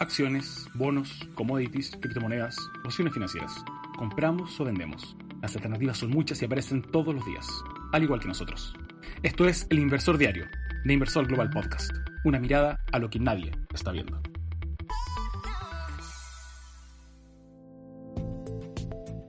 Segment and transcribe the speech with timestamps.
[0.00, 3.52] Acciones, bonos, commodities, criptomonedas, opciones financieras.
[3.96, 5.16] Compramos o vendemos.
[5.40, 7.46] Las alternativas son muchas y aparecen todos los días,
[7.92, 8.74] al igual que nosotros.
[9.22, 10.46] Esto es El Inversor Diario,
[10.84, 11.92] de Inversor Global Podcast.
[12.24, 14.20] Una mirada a lo que nadie está viendo.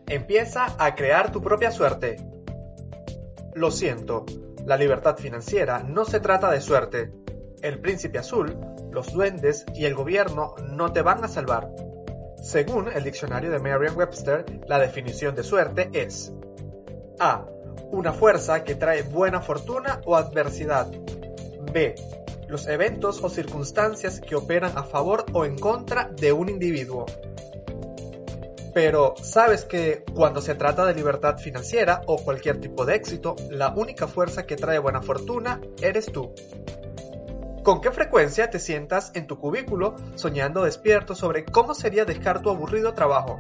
[0.07, 2.18] Empieza a crear tu propia suerte.
[3.55, 4.25] Lo siento,
[4.66, 7.12] la libertad financiera no se trata de suerte.
[7.64, 8.57] El príncipe azul,
[8.91, 11.70] los duendes y el gobierno no te van a salvar.
[12.41, 16.34] Según el diccionario de Merriam-Webster, la definición de suerte es
[17.20, 17.45] A.
[17.89, 20.91] Una fuerza que trae buena fortuna o adversidad.
[21.72, 21.95] B.
[22.49, 27.05] Los eventos o circunstancias que operan a favor o en contra de un individuo.
[28.73, 33.70] Pero, ¿sabes que cuando se trata de libertad financiera o cualquier tipo de éxito, la
[33.70, 36.34] única fuerza que trae buena fortuna eres tú?
[37.63, 42.49] ¿Con qué frecuencia te sientas en tu cubículo soñando despierto sobre cómo sería dejar tu
[42.49, 43.39] aburrido trabajo?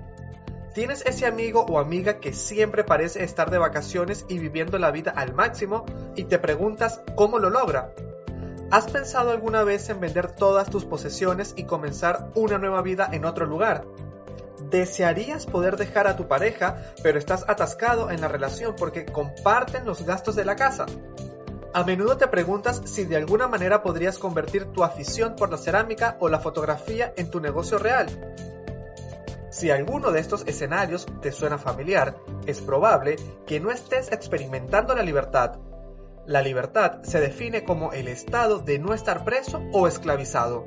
[0.73, 5.11] ¿Tienes ese amigo o amiga que siempre parece estar de vacaciones y viviendo la vida
[5.11, 5.85] al máximo
[6.15, 7.93] y te preguntas cómo lo logra?
[8.71, 13.25] ¿Has pensado alguna vez en vender todas tus posesiones y comenzar una nueva vida en
[13.25, 13.83] otro lugar?
[14.69, 20.05] ¿Desearías poder dejar a tu pareja, pero estás atascado en la relación porque comparten los
[20.05, 20.85] gastos de la casa?
[21.75, 26.17] A menudo te preguntas si de alguna manera podrías convertir tu afición por la cerámica
[26.19, 28.07] o la fotografía en tu negocio real.
[29.49, 33.15] Si alguno de estos escenarios te suena familiar, es probable
[33.47, 35.57] que no estés experimentando la libertad.
[36.27, 40.65] La libertad se define como el estado de no estar preso o esclavizado.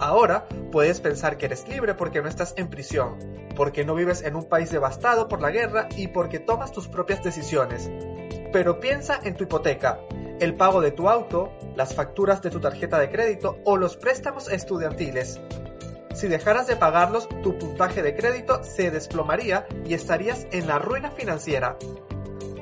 [0.00, 3.16] Ahora puedes pensar que eres libre porque no estás en prisión,
[3.56, 7.24] porque no vives en un país devastado por la guerra y porque tomas tus propias
[7.24, 7.90] decisiones.
[8.52, 9.98] Pero piensa en tu hipoteca,
[10.40, 14.50] el pago de tu auto, las facturas de tu tarjeta de crédito o los préstamos
[14.50, 15.40] estudiantiles.
[16.14, 21.10] Si dejaras de pagarlos, tu puntaje de crédito se desplomaría y estarías en la ruina
[21.10, 21.76] financiera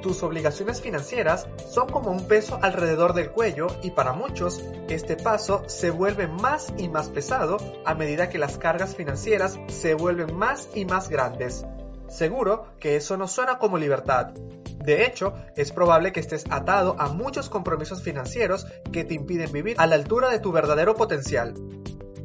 [0.05, 5.63] tus obligaciones financieras son como un peso alrededor del cuello y para muchos este paso
[5.67, 7.57] se vuelve más y más pesado
[7.87, 11.65] a medida que las cargas financieras se vuelven más y más grandes.
[12.07, 14.35] Seguro que eso no suena como libertad.
[14.85, 19.77] De hecho, es probable que estés atado a muchos compromisos financieros que te impiden vivir
[19.79, 21.55] a la altura de tu verdadero potencial.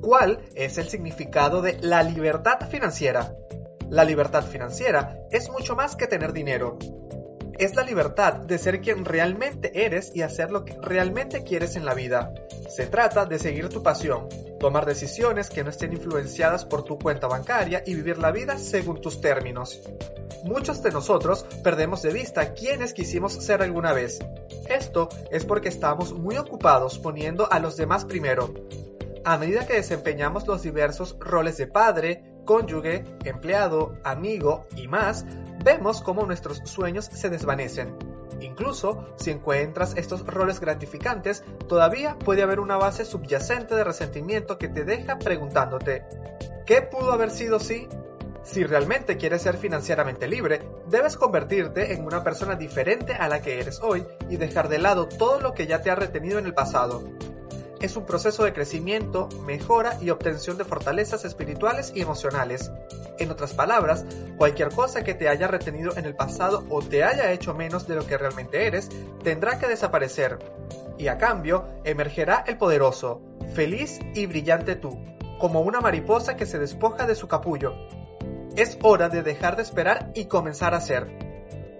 [0.02, 3.34] ¿Cuál es el significado de la libertad financiera?
[3.90, 6.78] La libertad financiera es mucho más que tener dinero
[7.59, 11.86] es la libertad de ser quien realmente eres y hacer lo que realmente quieres en
[11.86, 12.34] la vida.
[12.69, 17.28] Se trata de seguir tu pasión, tomar decisiones que no estén influenciadas por tu cuenta
[17.28, 19.81] bancaria y vivir la vida según tus términos.
[20.44, 24.19] Muchos de nosotros perdemos de vista quiénes quisimos ser alguna vez.
[24.69, 28.53] Esto es porque estamos muy ocupados poniendo a los demás primero.
[29.25, 35.25] A medida que desempeñamos los diversos roles de padre, cónyuge, empleado, amigo y más,
[35.64, 38.09] vemos cómo nuestros sueños se desvanecen.
[38.42, 44.70] Incluso si encuentras estos roles gratificantes, todavía puede haber una base subyacente de resentimiento que
[44.70, 46.04] te deja preguntándote,
[46.66, 47.88] ¿qué pudo haber sido si?
[48.44, 53.60] Si realmente quieres ser financieramente libre, debes convertirte en una persona diferente a la que
[53.60, 56.54] eres hoy y dejar de lado todo lo que ya te ha retenido en el
[56.54, 57.04] pasado
[57.82, 62.72] es un proceso de crecimiento, mejora y obtención de fortalezas espirituales y emocionales.
[63.20, 64.06] En otras palabras,
[64.38, 67.96] cualquier cosa que te haya retenido en el pasado o te haya hecho menos de
[67.96, 68.90] lo que realmente eres,
[69.24, 70.40] tendrá que desaparecer.
[70.98, 73.22] Y a cambio, emergerá el poderoso,
[73.54, 75.00] feliz y brillante tú,
[75.40, 77.74] como una mariposa que se despoja de su capullo.
[78.56, 81.08] Es hora de dejar de esperar y comenzar a ser.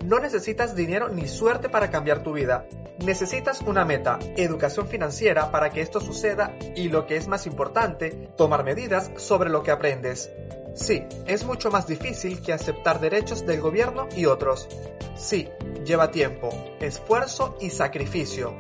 [0.06, 2.66] No necesitas dinero ni suerte para cambiar tu vida.
[3.06, 8.12] Necesitas una meta, educación financiera para que esto suceda y lo que es más importante,
[8.38, 10.30] tomar medidas sobre lo que aprendes.
[10.76, 14.68] Sí, es mucho más difícil que aceptar derechos del gobierno y otros.
[15.16, 15.50] Sí,
[15.86, 16.50] lleva tiempo,
[16.80, 18.56] esfuerzo y sacrificio.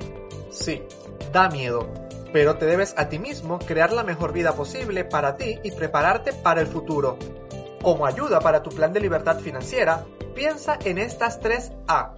[0.52, 0.84] Sí,
[1.32, 1.88] da miedo,
[2.32, 6.34] pero te debes a ti mismo crear la mejor vida posible para ti y prepararte
[6.34, 7.18] para el futuro.
[7.82, 12.16] Como ayuda para tu plan de libertad financiera, piensa en estas tres A.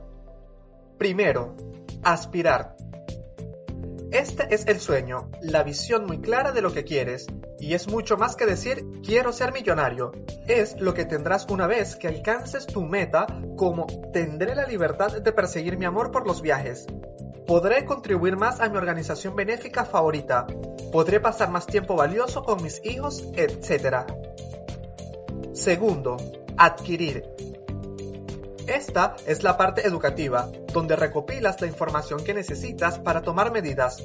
[0.97, 1.55] Primero,
[2.03, 2.75] aspirar.
[4.11, 7.27] Este es el sueño, la visión muy clara de lo que quieres,
[7.59, 10.11] y es mucho más que decir quiero ser millonario.
[10.47, 13.25] Es lo que tendrás una vez que alcances tu meta
[13.55, 16.87] como tendré la libertad de perseguir mi amor por los viajes.
[17.47, 20.45] Podré contribuir más a mi organización benéfica favorita.
[20.91, 24.05] Podré pasar más tiempo valioso con mis hijos, etc.
[25.53, 26.17] Segundo,
[26.57, 27.50] adquirir.
[28.67, 34.01] Esta es la parte educativa, donde recopilas la información que necesitas para tomar medidas.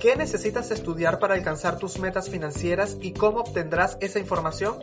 [0.00, 4.76] ¿Qué necesitas estudiar para alcanzar tus metas financieras y cómo obtendrás esa información?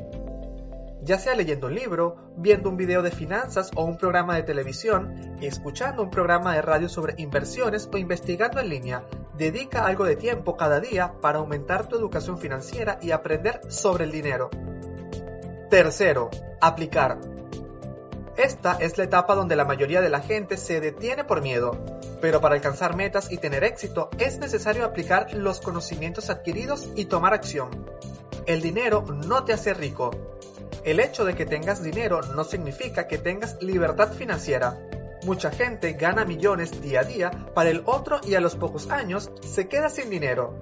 [1.03, 5.37] Ya sea leyendo un libro, viendo un video de finanzas o un programa de televisión,
[5.39, 9.05] escuchando un programa de radio sobre inversiones o investigando en línea,
[9.37, 14.11] dedica algo de tiempo cada día para aumentar tu educación financiera y aprender sobre el
[14.11, 14.49] dinero.
[15.69, 17.34] Tercero, aplicar.
[18.37, 21.79] Esta es la etapa donde la mayoría de la gente se detiene por miedo,
[22.19, 27.33] pero para alcanzar metas y tener éxito es necesario aplicar los conocimientos adquiridos y tomar
[27.33, 27.69] acción.
[28.45, 30.11] El dinero no te hace rico.
[30.83, 34.77] El hecho de que tengas dinero no significa que tengas libertad financiera.
[35.23, 39.31] Mucha gente gana millones día a día para el otro y a los pocos años
[39.41, 40.59] se queda sin dinero.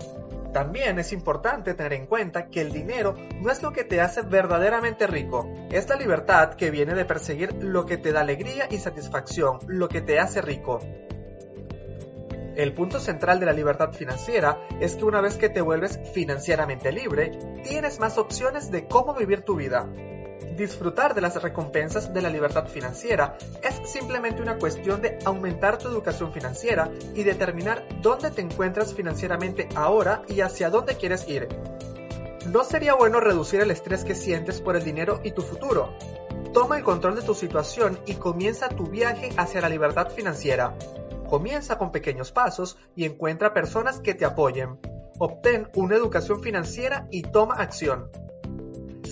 [0.54, 4.22] También es importante tener en cuenta que el dinero no es lo que te hace
[4.22, 8.78] verdaderamente rico, es la libertad que viene de perseguir lo que te da alegría y
[8.78, 10.80] satisfacción, lo que te hace rico.
[12.56, 16.92] El punto central de la libertad financiera es que una vez que te vuelves financieramente
[16.92, 17.32] libre,
[17.64, 19.90] tienes más opciones de cómo vivir tu vida.
[20.56, 25.88] Disfrutar de las recompensas de la libertad financiera es simplemente una cuestión de aumentar tu
[25.88, 31.48] educación financiera y determinar dónde te encuentras financieramente ahora y hacia dónde quieres ir.
[32.52, 35.94] ¿No sería bueno reducir el estrés que sientes por el dinero y tu futuro?
[36.54, 40.78] Toma el control de tu situación y comienza tu viaje hacia la libertad financiera.
[41.28, 44.78] Comienza con pequeños pasos y encuentra personas que te apoyen.
[45.18, 48.12] Obtén una educación financiera y toma acción.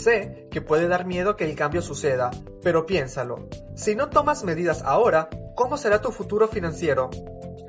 [0.02, 2.32] Sé que puede dar miedo que el cambio suceda,
[2.64, 3.48] pero piénsalo.
[3.76, 7.12] Si no tomas medidas ahora, ¿cómo será tu futuro financiero?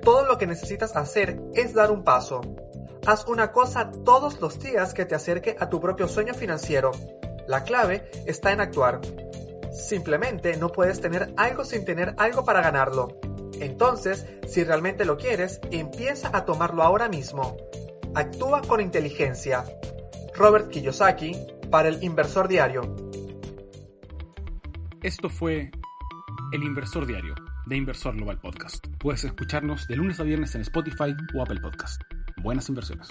[0.03, 2.41] Todo lo que necesitas hacer es dar un paso.
[3.05, 6.93] Haz una cosa todos los días que te acerque a tu propio sueño financiero.
[7.47, 9.03] La clave está en actuar.
[9.71, 13.09] Simplemente no puedes tener algo sin tener algo para ganarlo.
[13.61, 17.59] Entonces, si realmente lo quieres, empieza a tomarlo ahora mismo.
[18.15, 19.67] Actúa con inteligencia.
[20.35, 22.83] Robert Kiyosaki, para el inversor diario.
[25.03, 25.71] Esto fue
[26.53, 27.35] El Inversor Diario
[27.65, 28.87] de Inversor Global Podcast.
[28.99, 32.03] Puedes escucharnos de lunes a viernes en Spotify o Apple Podcast.
[32.43, 33.09] Buenas inversiones.